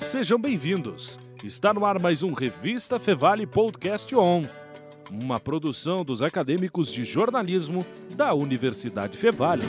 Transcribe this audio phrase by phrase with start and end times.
[0.00, 1.20] Sejam bem-vindos.
[1.44, 4.42] Está no ar mais um Revista Fevale Podcast On,
[5.10, 7.84] uma produção dos acadêmicos de jornalismo
[8.16, 9.62] da Universidade Fevale.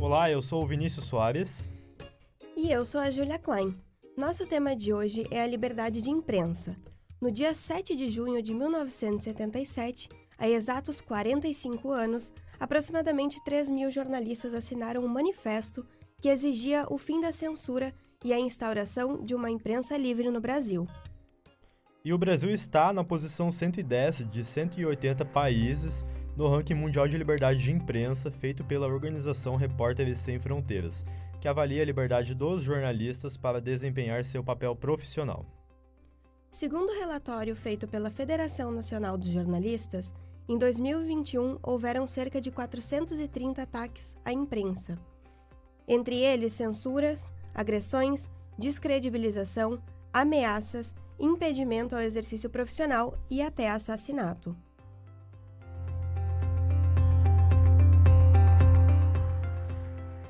[0.00, 1.72] Olá, eu sou o Vinícius Soares.
[2.56, 3.76] E eu sou a Julia Klein.
[4.16, 6.76] Nosso tema de hoje é a liberdade de imprensa.
[7.20, 10.08] No dia 7 de junho de 1977,
[10.38, 15.86] há exatos 45 anos, aproximadamente 3 mil jornalistas assinaram um manifesto
[16.20, 17.92] que exigia o fim da censura
[18.24, 20.86] e a instauração de uma imprensa livre no Brasil.
[22.04, 26.04] E o Brasil está na posição 110 de 180 países
[26.36, 31.04] no ranking mundial de liberdade de imprensa feito pela organização Repórteres Sem Fronteiras,
[31.40, 35.46] que avalia a liberdade dos jornalistas para desempenhar seu papel profissional.
[36.50, 40.14] Segundo o relatório feito pela Federação Nacional dos Jornalistas,
[40.48, 44.98] em 2021, houveram cerca de 430 ataques à imprensa.
[45.88, 48.28] Entre eles, censuras, agressões,
[48.58, 54.54] descredibilização, ameaças, impedimento ao exercício profissional e até assassinato.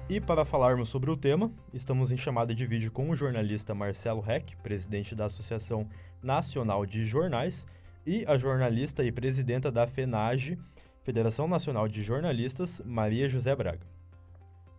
[0.08, 4.20] E para falarmos sobre o tema, estamos em chamada de vídeo com o jornalista Marcelo
[4.20, 5.88] Reck, presidente da Associação
[6.22, 7.66] Nacional de Jornais,
[8.06, 10.58] e a jornalista e presidenta da FENAGE,
[11.02, 13.86] Federação Nacional de Jornalistas, Maria José Braga.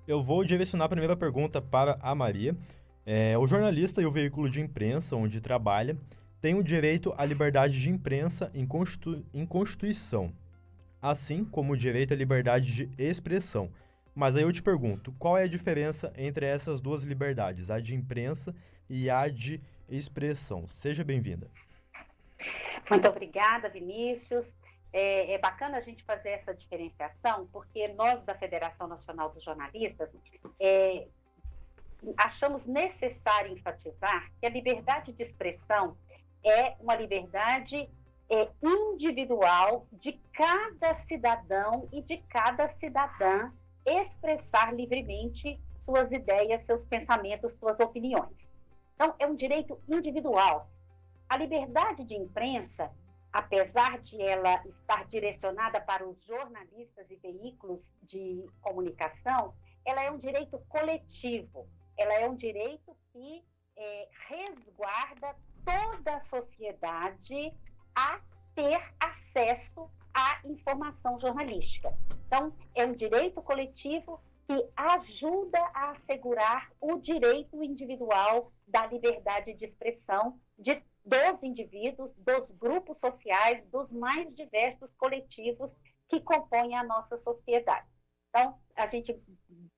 [0.08, 2.56] Eu vou direcionar a primeira pergunta para a Maria.
[3.06, 5.98] É, o jornalista e o veículo de imprensa onde trabalha
[6.42, 10.32] têm o direito à liberdade de imprensa em, Constitu em Constituição,
[11.02, 13.70] assim como o direito à liberdade de expressão.
[14.14, 17.96] Mas aí eu te pergunto, qual é a diferença entre essas duas liberdades, a de
[17.96, 18.56] imprensa
[18.90, 20.68] e a de expressão?
[20.68, 21.50] Seja bem-vinda.
[22.90, 24.56] Muito obrigada, Vinícius.
[24.94, 30.16] É, é, bacana a gente fazer essa diferenciação, porque nós da Federação Nacional dos Jornalistas
[30.60, 31.08] é,
[32.18, 35.98] achamos necessário enfatizar que a liberdade de expressão
[36.44, 37.90] é uma liberdade
[38.30, 43.52] é, individual de cada cidadão e de cada cidadã
[43.86, 48.50] expressar livremente suas ideias, seus pensamentos, suas opiniões.
[48.96, 50.70] Então, é um direito individual
[51.28, 52.92] a liberdade de imprensa,
[53.32, 59.54] apesar de ela estar direcionada para os jornalistas e veículos de comunicação,
[59.84, 63.44] ela é um direito coletivo, ela é um direito que
[63.78, 67.54] é, resguarda toda a sociedade
[67.94, 68.22] a
[68.54, 71.94] ter acesso à informação jornalística.
[72.26, 79.66] Então, é um direito coletivo que ajuda a assegurar o direito individual da liberdade de
[79.66, 85.72] expressão de dos indivíduos, dos grupos sociais, dos mais diversos coletivos
[86.10, 87.88] que compõem a nossa sociedade.
[88.30, 89.18] Então, a gente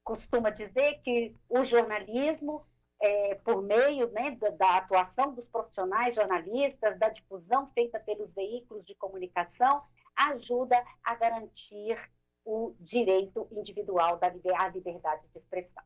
[0.03, 2.65] costuma dizer que o jornalismo,
[3.01, 8.85] é, por meio né, da, da, atuação dos profissionais jornalistas, da difusão feita pelos veículos
[8.85, 9.83] de comunicação,
[10.15, 11.97] ajuda a garantir
[12.44, 15.83] o direito individual da à liberdade de expressão.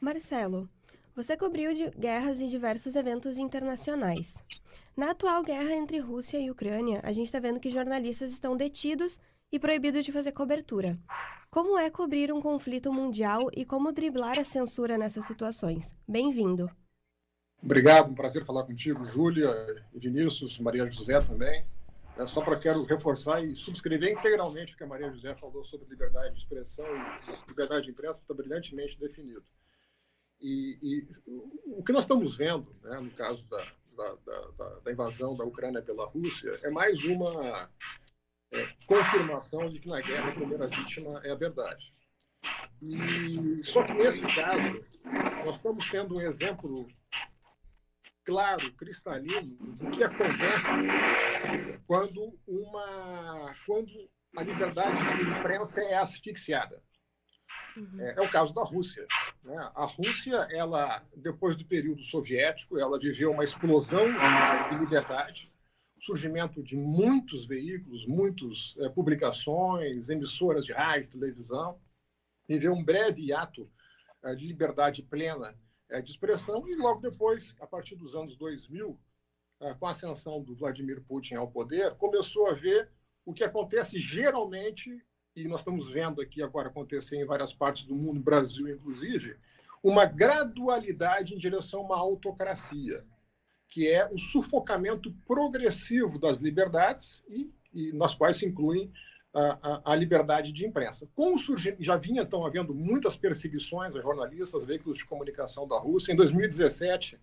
[0.00, 0.68] Marcelo,
[1.16, 4.44] você cobriu guerras e diversos eventos internacionais.
[4.94, 9.18] Na atual guerra entre Rússia e Ucrânia, a gente está vendo que jornalistas estão detidos
[9.50, 10.98] e proibidos de fazer cobertura.
[11.50, 15.96] Como é cobrir um conflito mundial e como driblar a censura nessas situações?
[16.06, 16.70] Bem-vindo.
[17.62, 19.50] Obrigado, um prazer falar contigo, Júlia,
[19.94, 21.64] Vinícius, Maria José também.
[22.18, 25.88] É só para quero reforçar e subscrever integralmente o que a Maria José falou sobre
[25.88, 29.42] liberdade de expressão e liberdade de imprensa, está brilhantemente definido.
[30.40, 31.08] E, e,
[31.66, 33.64] o que nós estamos vendo, né, no caso da,
[33.96, 34.14] da,
[34.56, 37.70] da, da, invasão da Ucrânia pela Rússia, é mais uma
[38.52, 41.92] é, confirmação de que na guerra a primeira vítima é a verdade.
[42.82, 44.84] E, só que nesse caso,
[45.44, 46.86] nós estamos tendo um exemplo
[48.26, 50.68] claro, cristalino, do que acontece
[51.86, 56.82] quando, uma, quando a liberdade de imprensa é asfixiada.
[57.76, 58.00] Uhum.
[58.00, 59.06] É, é, o caso da Rússia.
[59.44, 59.56] Né?
[59.74, 64.06] A Rússia, ela, depois do período soviético, ela viveu uma explosão
[64.70, 65.52] de liberdade,
[66.00, 71.78] surgimento de muitos veículos, muitas é, publicações, emissoras de rádio, televisão,
[72.48, 73.70] viveu um breve hiato
[74.24, 75.54] é, de liberdade plena
[75.88, 78.98] é, de expressão e logo depois, a partir dos anos 2000,
[79.60, 82.90] é, com a ascensão do Vladimir Putin ao poder, começou a ver
[83.24, 85.04] o que acontece geralmente
[85.36, 89.36] e nós estamos vendo aqui agora acontecer em várias partes do mundo, Brasil inclusive,
[89.82, 93.04] uma gradualidade em direção a uma autocracia,
[93.68, 98.90] que é o sufocamento progressivo das liberdades, e, e nas quais se incluem
[99.34, 101.06] a, a, liberdade de imprensa.
[101.14, 105.78] Com o surgimento, já vinha então havendo muitas perseguições a jornalistas, veículos de comunicação da
[105.78, 106.12] Rússia.
[106.12, 107.20] Em 2017,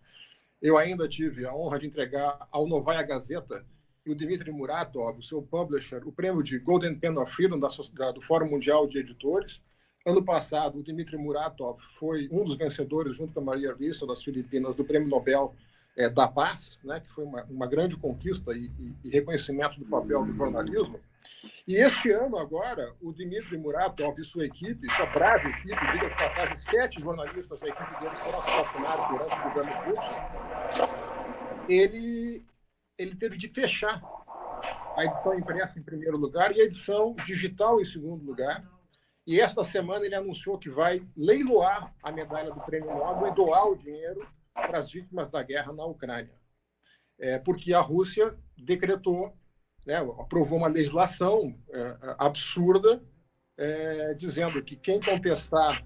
[0.61, 3.65] eu ainda tive a honra de entregar ao Novaya Gazeta
[4.05, 7.69] e o Dmitry Muratov, o seu publisher, o prêmio de Golden Pen of Freedom da,
[7.93, 9.61] da, do Fórum Mundial de Editores.
[10.05, 14.21] Ano passado, o Dmitry Muratov foi um dos vencedores, junto com a Maria Rissa, das
[14.21, 15.55] Filipinas, do Prêmio Nobel
[15.95, 19.85] é, da Paz, né, que foi uma, uma grande conquista e, e, e reconhecimento do
[19.85, 20.99] papel do jornalismo.
[21.65, 26.15] E este ano, agora, o Dmitry Muratov e sua equipe, sua brava equipe, diga de
[26.15, 30.93] passagem, sete jornalistas da equipe dele foram assassinados durante o governo Putin,
[31.69, 32.43] ele,
[32.97, 34.01] ele teve de fechar
[34.95, 38.63] a edição impressa em primeiro lugar e a edição digital em segundo lugar.
[39.25, 43.67] E esta semana ele anunciou que vai leiloar a medalha do Prêmio Nobel e doar
[43.67, 46.33] o dinheiro para as vítimas da guerra na Ucrânia.
[47.19, 49.33] É, porque a Rússia decretou
[49.85, 53.01] né, aprovou uma legislação é, absurda
[53.57, 55.85] é, dizendo que quem contestar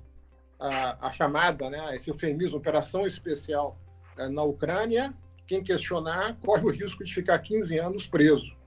[0.59, 3.77] a, a, chamada, né, esse eufemismo, operação especial
[4.17, 5.13] é, na Ucrânia,
[5.47, 8.57] quem questionar corre o risco de ficar 15 anos preso.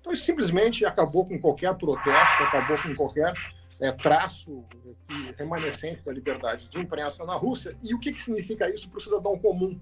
[0.00, 3.32] Então, simplesmente acabou com qualquer protesto, acabou com qualquer
[3.80, 4.64] é, traço
[5.36, 7.76] remanescente da liberdade de imprensa na Rússia.
[7.82, 9.80] E o que, que significa isso para o cidadão comum?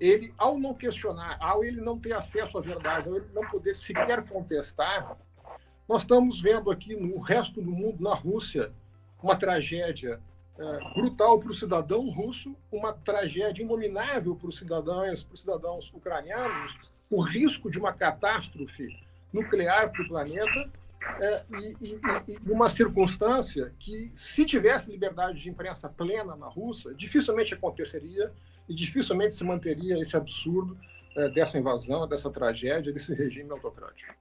[0.00, 3.76] ele, ao não questionar, ao ele não ter acesso à verdade, ao ele não poder
[3.78, 5.16] sequer contestar,
[5.88, 8.72] nós estamos vendo aqui no resto do mundo, na Rússia,
[9.22, 10.20] uma tragédia
[10.58, 15.92] é, brutal para o cidadão russo, uma tragédia inominável para os cidadãos, para os cidadãos
[15.92, 16.74] ucranianos,
[17.10, 18.88] o risco de uma catástrofe
[19.32, 20.70] nuclear para o planeta
[21.20, 26.94] é, e, e, e, uma circunstância que, se tivesse liberdade de imprensa plena na Rússia,
[26.94, 28.32] dificilmente aconteceria
[28.68, 30.78] e dificilmente se manteria esse absurdo
[31.16, 34.14] é, dessa invasão, dessa tragédia, desse regime autocrático.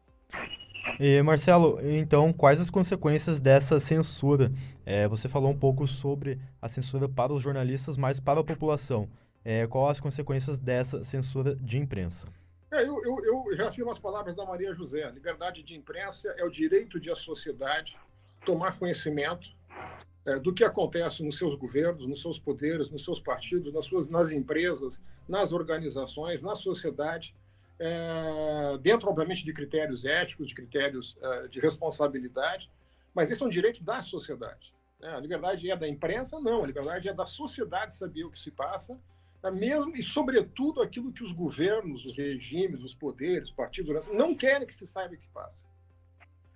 [1.00, 4.52] E, Marcelo, então, quais as consequências dessa censura?
[4.86, 9.10] É, você falou um pouco sobre a censura para os jornalistas, mas para a população.
[9.44, 12.28] É, quais as consequências dessa censura de imprensa?
[12.72, 15.10] É, eu, eu, eu as palavras da Maria José.
[15.12, 17.98] Liberdade de imprensa é o direito de a sociedade
[18.46, 19.50] tomar conhecimento
[20.26, 24.10] é, do que acontece nos seus governos, nos seus poderes, nos seus partidos, nas suas
[24.10, 27.36] nas empresas, nas organizações, na sociedade,
[27.80, 32.72] é, dentro obviamente de critérios éticos, de critérios é, de responsabilidade,
[33.14, 34.74] mas esse é um direito da sociedade.
[35.00, 35.10] Né?
[35.10, 36.40] A liberdade é da imprensa?
[36.40, 39.00] Não, a liberdade é da sociedade saber o que se passa,
[39.44, 44.34] é mesmo e sobretudo aquilo que os governos, os regimes, os poderes, os partidos não
[44.34, 45.64] querem que se saiba o que passa.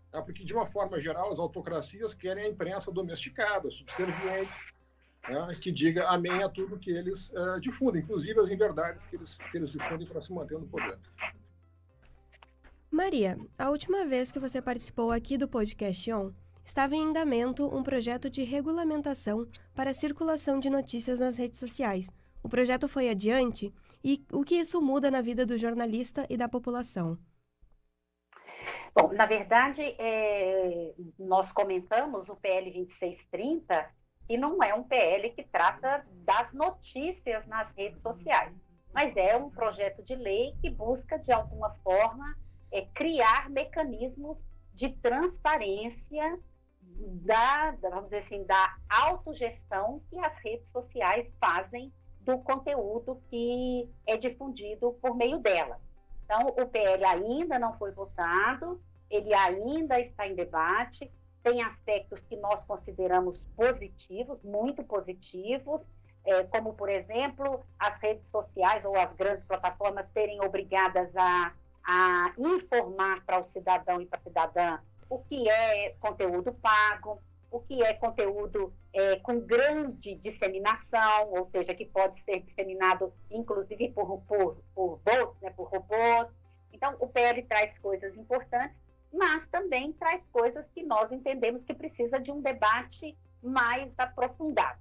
[0.09, 0.21] Tá?
[0.21, 4.51] porque, de uma forma geral, as autocracias querem a imprensa domesticada, subserviente,
[5.29, 5.55] né?
[5.61, 9.57] que diga amém a tudo que eles uh, difundem, inclusive as inverdades que eles, que
[9.57, 10.97] eles difundem para se manter no poder.
[12.89, 16.31] Maria, a última vez que você participou aqui do podcast ON,
[16.65, 22.09] estava em andamento um projeto de regulamentação para a circulação de notícias nas redes sociais.
[22.41, 23.73] O projeto foi adiante
[24.03, 27.17] e o que isso muda na vida do jornalista e da população?
[28.95, 33.89] Bom, na verdade, é, nós comentamos o PL 2630
[34.29, 38.53] e não é um PL que trata das notícias nas redes sociais,
[38.93, 42.35] mas é um projeto de lei que busca, de alguma forma,
[42.71, 44.37] é, criar mecanismos
[44.73, 46.39] de transparência
[47.25, 54.17] da, vamos dizer assim, da autogestão que as redes sociais fazem do conteúdo que é
[54.17, 55.79] difundido por meio dela.
[56.25, 61.09] Então, o PL ainda não foi votado, ele ainda está em debate,
[61.47, 65.81] tem aspectos que nós consideramos positivos, muito positivos,
[66.25, 71.53] é, como, por exemplo, as redes sociais ou as grandes plataformas serem obrigadas a,
[71.85, 77.61] a informar para o cidadão e para a cidadã o que é conteúdo pago, o
[77.61, 84.19] que é conteúdo é, com grande disseminação, ou seja, que pode ser disseminado inclusive por,
[84.23, 86.27] por, por bots, né, por robôs.
[86.73, 88.81] Então, o PL traz coisas importantes,
[89.13, 94.79] mas também traz coisas que nós entendemos que precisa de um debate mais aprofundado.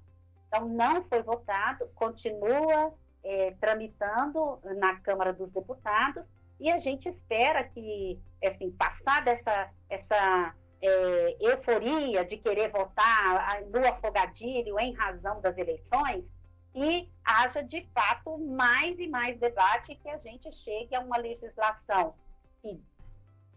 [0.48, 2.92] Então, não foi votado, continua
[3.22, 6.24] é, tramitando na Câmara dos Deputados,
[6.58, 13.86] e a gente espera que, assim, passar dessa essa é, euforia de querer votar no
[13.86, 16.32] afogadilho em razão das eleições
[16.74, 22.14] e haja de fato mais e mais debate que a gente chegue a uma legislação
[22.60, 22.80] que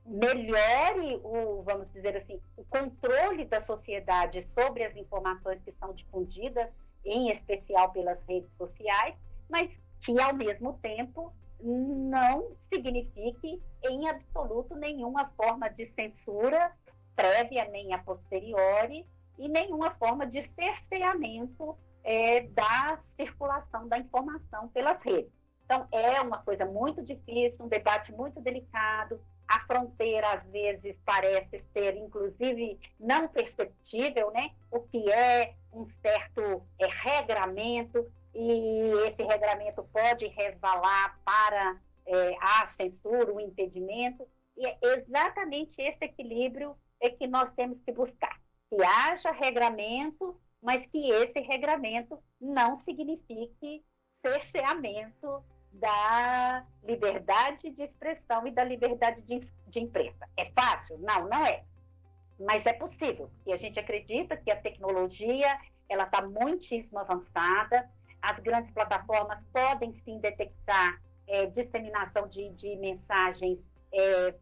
[0.09, 6.69] melhore o, vamos dizer assim, o controle da sociedade sobre as informações que são difundidas,
[7.05, 9.15] em especial pelas redes sociais,
[9.49, 16.71] mas que ao mesmo tempo não signifique em absoluto nenhuma forma de censura
[17.15, 19.05] prévia nem a posteriori
[19.37, 25.31] e nenhuma forma de cerceamento é, da circulação da informação pelas redes.
[25.65, 29.21] Então, é uma coisa muito difícil, um debate muito delicado.
[29.49, 34.51] A fronteira, às vezes, parece ser, inclusive, não perceptível, né?
[34.69, 42.67] O que é um certo é, regramento, e esse regramento pode resvalar para é, a
[42.67, 44.27] censura, o impedimento.
[44.55, 48.39] E é exatamente esse equilíbrio é que nós temos que buscar.
[48.69, 58.51] Que haja regramento, mas que esse regramento não signifique cerceamento da liberdade de expressão e
[58.51, 60.27] da liberdade de, de imprensa.
[60.35, 60.97] É fácil?
[60.99, 61.63] Não, não é.
[62.39, 63.29] Mas é possível.
[63.45, 67.89] E a gente acredita que a tecnologia ela está muitíssimo avançada.
[68.21, 73.59] As grandes plataformas podem sim detectar é, disseminação de, de mensagens,
[73.93, 74.33] é,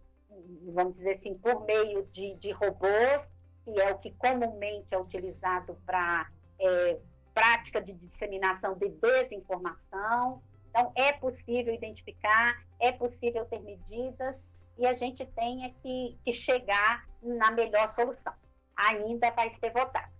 [0.73, 3.31] vamos dizer assim, por meio de, de robôs,
[3.63, 6.29] que é o que comumente é utilizado para
[6.59, 6.99] é,
[7.33, 10.41] prática de disseminação de desinformação.
[10.77, 14.39] Então, é possível identificar, é possível ter medidas
[14.77, 18.31] e a gente tem que, que chegar na melhor solução.
[18.75, 20.13] Ainda vai ser votado.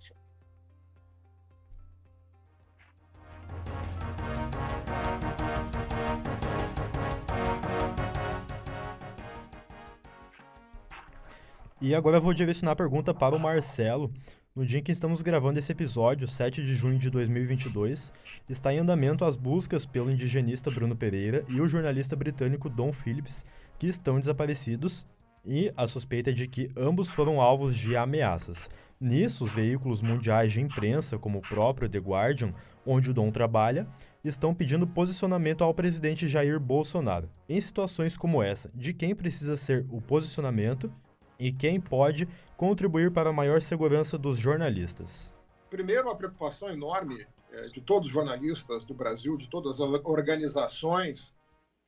[11.80, 14.12] E agora eu vou direcionar a pergunta para o Marcelo.
[14.58, 18.12] No dia em que estamos gravando esse episódio, 7 de junho de 2022,
[18.50, 23.46] está em andamento as buscas pelo indigenista Bruno Pereira e o jornalista britânico Don Phillips,
[23.78, 25.06] que estão desaparecidos,
[25.46, 28.68] e a suspeita é de que ambos foram alvos de ameaças.
[29.00, 32.52] Nisso, os veículos mundiais de imprensa, como o próprio The Guardian,
[32.84, 33.88] onde o Dom trabalha,
[34.24, 37.30] estão pedindo posicionamento ao presidente Jair Bolsonaro.
[37.48, 40.92] Em situações como essa, de quem precisa ser o posicionamento
[41.40, 45.34] e quem pode contribuir para a maior segurança dos jornalistas?
[45.70, 51.34] Primeiro, a preocupação enorme é, de todos os jornalistas do Brasil, de todas as organizações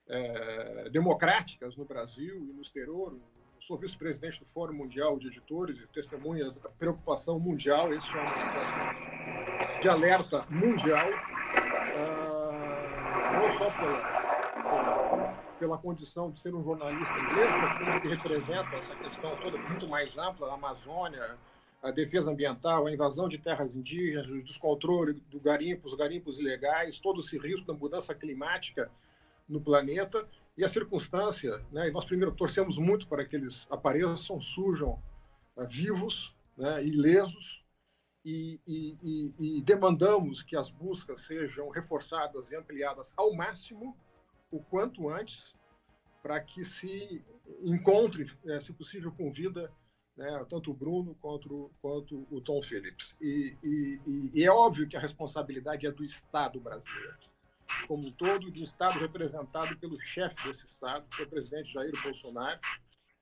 [0.08, 3.14] é, democráticas no Brasil e no exterior.
[3.14, 7.94] Eu sou vice-presidente do Fórum Mundial de Editores e testemunha da preocupação mundial.
[7.94, 12.12] Isso é situação de alerta mundial, uh,
[13.34, 14.02] não só pela,
[14.64, 20.18] pela condição de ser um jornalista inglês, mas que representa essa questão toda muito mais
[20.18, 21.38] ampla, a Amazônia,
[21.82, 27.00] a defesa ambiental, a invasão de terras indígenas, o descontrole do garimpo, os garimpos ilegais,
[27.00, 28.92] todo esse risco da mudança climática
[29.48, 34.42] no planeta e a circunstância, né, e nós primeiro torcemos muito para que eles apareçam,
[34.42, 35.02] surjam
[35.56, 37.64] uh, vivos, né, ilesos,
[38.26, 43.96] e, e, e, e demandamos que as buscas sejam reforçadas e ampliadas ao máximo,
[44.52, 45.54] o quanto antes,
[46.22, 47.24] para que se
[47.62, 49.72] encontre, é, se possível, com vida,
[50.18, 53.16] né, tanto o Bruno quanto, quanto o Tom Phillips.
[53.22, 57.18] E, e, e, é óbvio que a responsabilidade é do Estado brasileiro,
[57.88, 61.94] como um todo, do Estado representado pelo chefe desse Estado, que é o presidente Jair
[62.04, 62.60] Bolsonaro,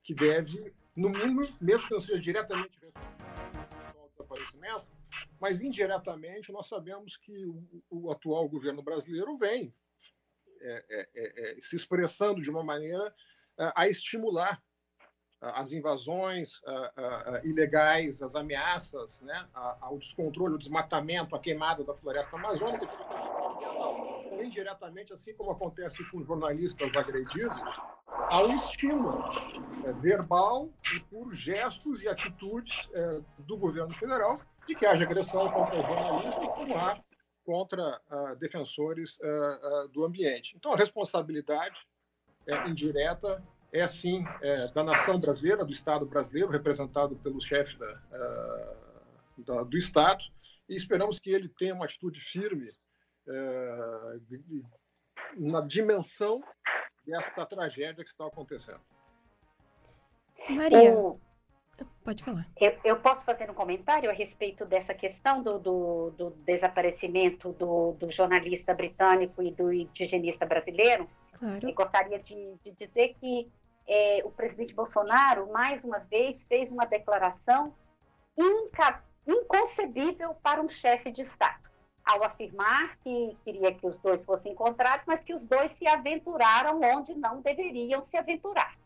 [0.03, 4.87] que deve, no mínimo, mesmo que não seja diretamente responsável pelo desaparecimento,
[5.39, 9.73] mas indiretamente nós sabemos que o, o atual governo brasileiro vem
[10.61, 13.13] é, é, é, é, se expressando de uma maneira
[13.75, 14.61] a estimular
[15.41, 16.61] as invasões
[17.43, 22.87] ilegais, as ameaças, né, ao descontrole, ao desmatamento, à queimada da floresta amazônica,
[24.37, 27.57] ou indiretamente, assim como acontece com jornalistas agredidos,
[28.07, 29.23] há um estímulo
[29.85, 35.49] é, verbal e por gestos e atitudes é, do governo federal de que haja agressão
[35.51, 36.99] contra o jornalista, como há
[37.47, 40.53] contra uh, defensores uh, uh, do ambiente.
[40.57, 41.87] Então, a responsabilidade
[42.45, 48.75] é, indireta é, sim, é, da nação brasileira, do Estado brasileiro, representado pelo chefe da,
[49.37, 50.25] da, do Estado,
[50.67, 52.69] e esperamos que ele tenha uma atitude firme
[55.37, 56.41] na dimensão
[57.05, 58.81] desta tragédia que está acontecendo.
[60.49, 61.17] Maria.
[62.03, 62.47] Pode falar.
[62.59, 67.93] Eu, eu, posso fazer um comentário a respeito dessa questão do, do, do desaparecimento do,
[67.93, 71.07] do, jornalista britânico e do indigenista brasileiro?
[71.33, 71.67] Claro.
[71.67, 73.51] Eu gostaria de, de dizer que
[73.87, 77.73] é, o presidente Bolsonaro, mais uma vez, fez uma declaração
[78.37, 81.69] inca, inconcebível para um chefe de Estado,
[82.05, 86.79] ao afirmar que queria que os dois fossem encontrados, mas que os dois se aventuraram
[86.81, 88.77] onde não deveriam se aventurar.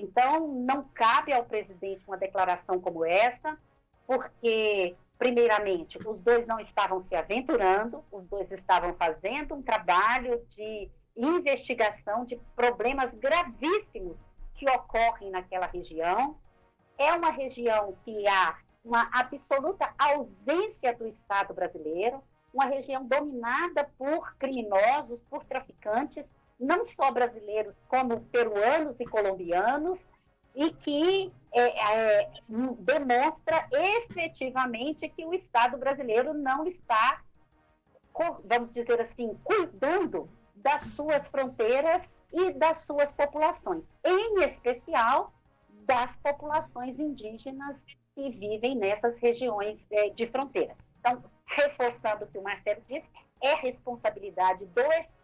[0.00, 3.58] Então, não cabe ao presidente uma declaração como essa,
[4.06, 10.90] porque, primeiramente, os dois não estavam se aventurando, os dois estavam fazendo um trabalho de
[11.14, 14.16] investigação de problemas gravíssimos
[14.54, 16.34] que ocorrem naquela região.
[16.96, 22.22] É uma região que há uma absoluta ausência do Estado brasileiro,
[22.54, 30.06] uma região dominada por criminosos, por traficantes, não só brasileiros, como peruanos e colombianos,
[30.54, 32.30] e que é, é,
[32.78, 37.22] demonstra efetivamente que o Estado brasileiro não está,
[38.44, 45.32] vamos dizer assim, cuidando das suas fronteiras e das suas populações, em especial
[45.86, 50.76] das populações indígenas que vivem nessas regiões é, de fronteira.
[50.98, 53.08] Então, reforçando o que o Marcelo disse,
[53.42, 55.19] é responsabilidade do Estado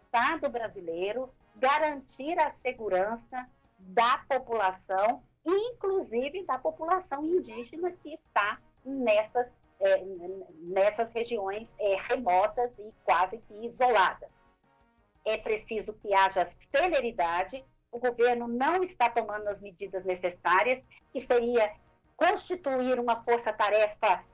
[0.51, 3.49] brasileiro garantir a segurança
[3.79, 10.03] da população, inclusive da população indígena que está nessas, é,
[10.61, 14.31] nessas regiões é, remotas e quase que isoladas.
[15.25, 20.83] É preciso que haja celeridade, o governo não está tomando as medidas necessárias,
[21.13, 21.73] que seria
[22.17, 24.25] constituir uma força-tarefa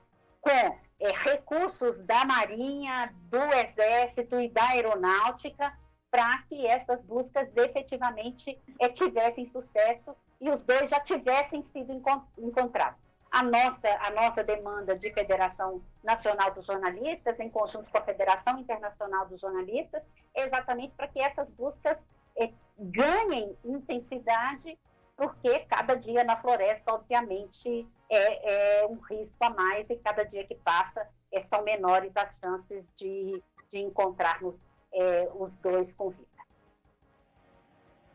[0.41, 5.77] com é, recursos da Marinha, do Exército e da Aeronáutica
[6.09, 11.91] para que essas buscas efetivamente é, tivessem sucesso e os dois já tivessem sido
[12.37, 12.99] encontrados.
[13.29, 18.59] A nossa, a nossa demanda de Federação Nacional dos Jornalistas, em conjunto com a Federação
[18.59, 20.03] Internacional dos Jornalistas,
[20.35, 21.97] é exatamente para que essas buscas
[22.37, 24.77] é, ganhem intensidade,
[25.17, 30.45] porque cada dia na floresta, obviamente, é, é, um risco a mais e cada dia
[30.45, 33.41] que passa é, são menores as chances de,
[33.71, 34.55] de encontrarmos
[34.93, 36.27] é, os dois com vida.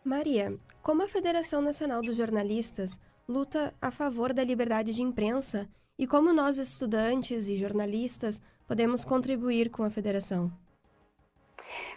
[0.04, 6.06] Maria, como a Federação Nacional dos Jornalistas luta a favor da liberdade de imprensa e
[6.06, 10.50] como nós, estudantes e jornalistas, podemos contribuir com a federação?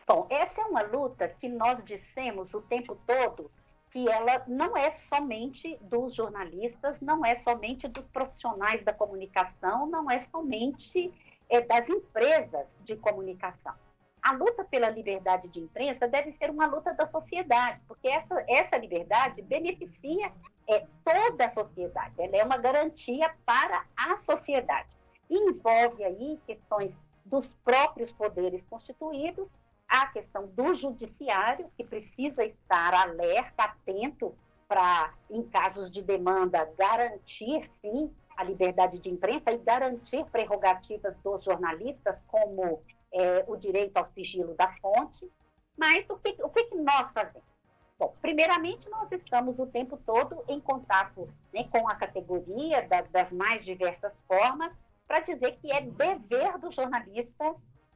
[0.07, 3.49] Bom, essa é uma luta que nós dissemos o tempo todo
[3.91, 10.09] que ela não é somente dos jornalistas, não é somente dos profissionais da comunicação, não
[10.09, 11.13] é somente
[11.49, 13.75] é, das empresas de comunicação
[14.21, 18.77] a luta pela liberdade de imprensa deve ser uma luta da sociedade, porque essa, essa
[18.77, 20.31] liberdade beneficia
[20.67, 24.95] é, toda a sociedade, ela é uma garantia para a sociedade.
[25.29, 29.47] E envolve aí questões dos próprios poderes constituídos,
[29.91, 34.33] a questão do judiciário, que precisa estar alerta, atento
[34.65, 41.43] para, em casos de demanda, garantir, sim, a liberdade de imprensa e garantir prerrogativas dos
[41.43, 42.81] jornalistas, como
[43.13, 45.29] é, o direito ao sigilo da fonte,
[45.77, 47.51] mas o que, o que, que nós fazemos?
[47.99, 51.21] Bom, primeiramente, nós estamos o tempo todo em contato
[51.53, 54.71] né, com a categoria da, das mais diversas formas,
[55.05, 57.53] para dizer que é dever do jornalista,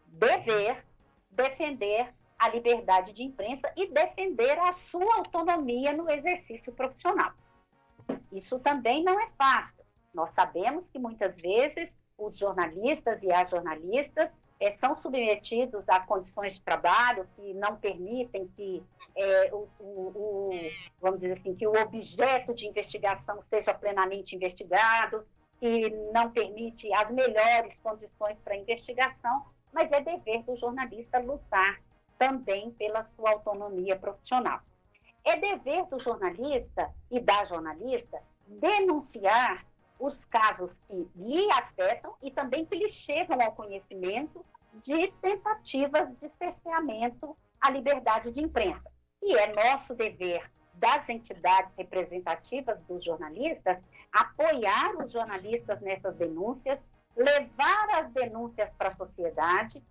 [0.08, 0.84] dever,
[1.36, 7.32] defender a liberdade de imprensa e defender a sua autonomia no exercício profissional.
[8.32, 9.84] Isso também não é fácil.
[10.14, 16.54] Nós sabemos que muitas vezes os jornalistas e as jornalistas é, são submetidos a condições
[16.54, 18.84] de trabalho que não permitem que
[19.16, 20.50] é, o, o, o,
[21.02, 25.26] vamos dizer assim, que o objeto de investigação seja plenamente investigado,
[25.60, 29.46] que não permite as melhores condições para investigação,
[29.76, 31.82] mas é dever do jornalista lutar
[32.18, 34.62] também pela sua autonomia profissional.
[35.26, 39.66] É dever do jornalista e da jornalista denunciar
[40.00, 44.46] os casos que lhe afetam e também que lhe chegam ao conhecimento
[44.82, 48.90] de tentativas de cerceamento à liberdade de imprensa.
[49.22, 53.78] E é nosso dever das entidades representativas dos jornalistas
[54.12, 56.80] apoiar os jornalistas nessas denúncias,
[57.16, 59.84] levar as denúncias para a sociedade,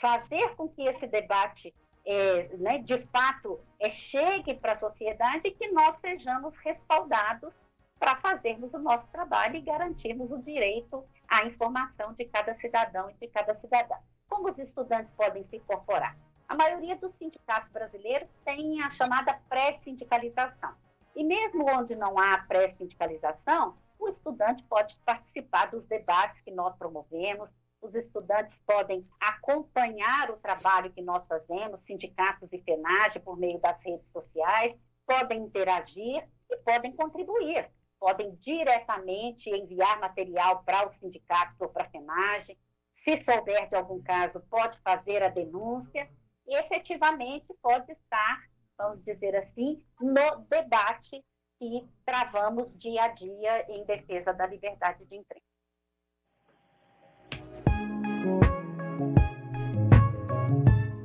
[0.00, 1.74] fazer com que esse debate
[2.06, 7.52] é, né, de fato é, chegue para a sociedade e que nós sejamos respaldados
[7.98, 13.14] para fazermos o nosso trabalho e garantirmos o direito à informação de cada cidadão e
[13.14, 13.96] de cada cidadã.
[14.28, 16.16] Como os estudantes podem se incorporar?
[16.46, 20.74] A maioria dos sindicatos brasileiros tem a chamada pré-sindicalização.
[21.16, 27.50] E mesmo onde não há pré-sindicalização, o estudante pode participar dos debates que nós promovemos,
[27.80, 33.82] os estudantes podem acompanhar o trabalho que nós fazemos, sindicatos e FENAGE, por meio das
[33.82, 34.74] redes sociais,
[35.06, 37.70] podem interagir e podem contribuir
[38.04, 42.58] podem diretamente enviar material para os sindicatos ou para a FENAGE.
[42.92, 46.06] Se souber de algum caso, pode fazer a denúncia
[46.46, 48.42] e efetivamente pode estar,
[48.76, 51.24] vamos dizer assim, no debate
[51.64, 55.44] que travamos dia a dia em defesa da liberdade de imprensa.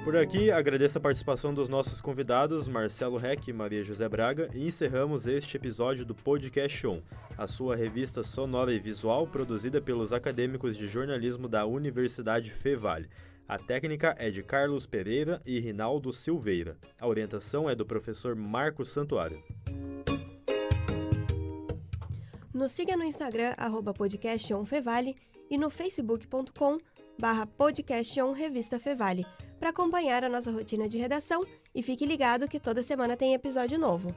[0.03, 4.67] Por aqui, agradeço a participação dos nossos convidados, Marcelo Reck e Maria José Braga, e
[4.67, 7.01] encerramos este episódio do Podcast On,
[7.37, 13.07] a sua revista sonora e visual produzida pelos acadêmicos de jornalismo da Universidade Fevale.
[13.47, 16.77] A técnica é de Carlos Pereira e Rinaldo Silveira.
[16.99, 19.43] A orientação é do professor Marcos Santuário.
[22.59, 25.15] Nos siga no Instagram, arroba podcastonfevale
[25.49, 26.77] e no facebook.com
[27.17, 29.25] barra podcastonrevista Fevale
[29.57, 33.79] para acompanhar a nossa rotina de redação e fique ligado que toda semana tem episódio
[33.79, 34.13] novo.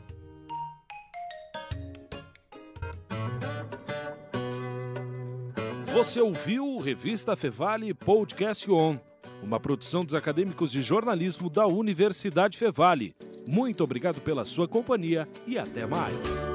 [5.93, 8.99] Você ouviu Revista Fevale Podcast On,
[9.41, 13.15] uma produção dos acadêmicos de jornalismo da Universidade Fevale.
[13.47, 16.52] Muito obrigado pela sua companhia e até mais.